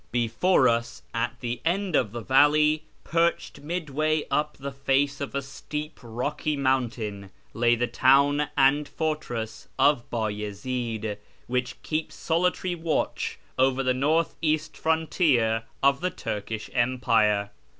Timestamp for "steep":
5.43-5.99